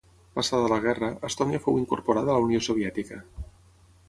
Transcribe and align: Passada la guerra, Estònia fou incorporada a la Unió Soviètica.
Passada 0.37 0.71
la 0.71 0.79
guerra, 0.85 1.09
Estònia 1.29 1.61
fou 1.67 1.77
incorporada 1.83 2.33
a 2.33 2.39
la 2.39 2.47
Unió 2.49 2.63
Soviètica. 2.71 3.21